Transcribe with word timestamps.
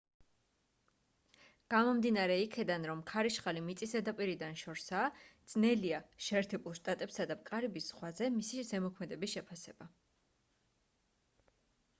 გამომდინარე 1.73 2.37
იქედან 2.45 2.87
რომ 2.91 3.03
ქარიშხალი 3.11 3.61
მიწის 3.67 3.93
ზედაპირიდან 3.97 4.57
შორსაა 4.63 5.11
ძნელია 5.53 6.01
შეერთებულ 6.29 6.77
შტატებსა 6.81 7.29
და 7.35 7.39
კარიბის 7.53 7.91
ზღვაზე 7.93 8.31
მისი 8.41 8.67
ზემოქმედების 8.73 9.37
შეფასება 9.37 9.91